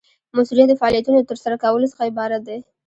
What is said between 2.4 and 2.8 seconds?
دی.